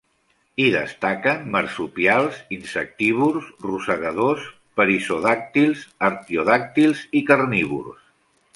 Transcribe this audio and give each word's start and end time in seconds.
Hi 0.61 0.63
destaquen 0.75 1.43
marsupials, 1.55 2.39
insectívors, 2.57 3.51
rosegadors, 3.67 4.49
perissodàctils, 4.81 5.85
artiodàctils 6.11 7.05
i 7.21 7.23
carnívors. 7.33 8.05